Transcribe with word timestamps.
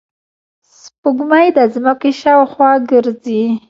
سپوږمۍ 0.79 1.47
د 1.57 1.59
ځمکې 1.73 2.11
شاوخوا 2.21 2.71
ګرځي 2.91 3.43